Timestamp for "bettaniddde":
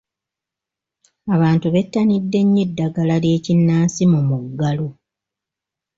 1.75-2.39